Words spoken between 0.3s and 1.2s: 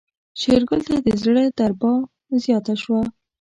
شېرګل ته د